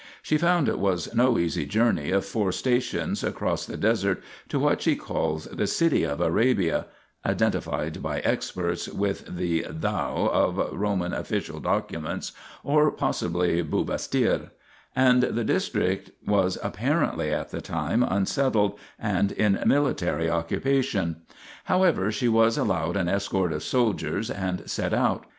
[0.23, 4.81] She found it was no easy journey of four stations across the desert to what
[4.81, 6.87] she calls" the city of Arabia"
[7.31, 12.31] (identified by experts with the Thou of Roman official documents,
[12.63, 14.49] or possibly Bubastir),
[14.95, 21.17] and the district was apparently at the time unsettled and in military occupation.
[21.65, 25.27] However, she was allowed an escort of soldiers, and set out.